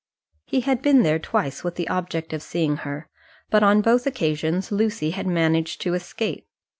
[0.47, 3.07] He had been there twice with the object of seeing her,
[3.51, 6.47] but on both occasions Lucy had managed to escape.